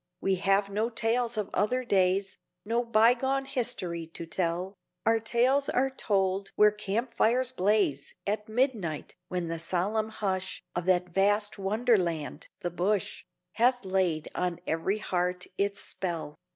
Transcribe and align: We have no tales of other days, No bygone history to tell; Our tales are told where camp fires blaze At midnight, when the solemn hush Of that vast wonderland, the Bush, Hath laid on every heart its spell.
We 0.19 0.37
have 0.37 0.71
no 0.71 0.89
tales 0.89 1.37
of 1.37 1.51
other 1.53 1.83
days, 1.85 2.39
No 2.65 2.83
bygone 2.83 3.45
history 3.45 4.07
to 4.07 4.25
tell; 4.25 4.73
Our 5.05 5.19
tales 5.19 5.69
are 5.69 5.91
told 5.91 6.51
where 6.55 6.71
camp 6.71 7.11
fires 7.13 7.51
blaze 7.51 8.15
At 8.25 8.49
midnight, 8.49 9.15
when 9.27 9.45
the 9.47 9.59
solemn 9.59 10.09
hush 10.09 10.63
Of 10.75 10.85
that 10.85 11.09
vast 11.09 11.59
wonderland, 11.59 12.47
the 12.61 12.71
Bush, 12.71 13.25
Hath 13.51 13.85
laid 13.85 14.27
on 14.33 14.59
every 14.65 14.97
heart 14.97 15.45
its 15.59 15.81
spell. 15.81 16.39